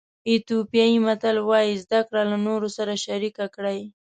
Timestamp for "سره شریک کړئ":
2.77-3.79